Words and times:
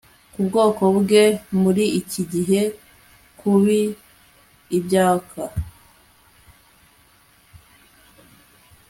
ku 0.33 0.39
bwoko 0.47 0.83
bwe 0.97 1.23
muri 1.61 1.85
iki 1.99 2.21
gihe 2.33 2.61
kub 3.39 3.65
ibyak 4.77 5.29